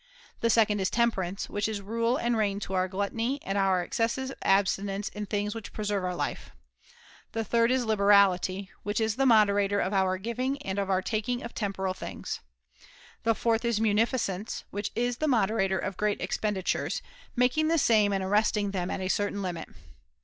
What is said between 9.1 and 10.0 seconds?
the moderator of